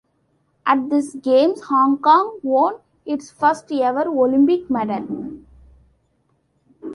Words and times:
At 0.65 0.89
these 0.89 1.13
Games, 1.13 1.61
Hong 1.65 1.99
Kong 1.99 2.39
won 2.41 2.79
its 3.05 3.29
first 3.29 3.71
ever 3.71 4.07
Olympic 4.07 4.67
medal. 4.67 5.41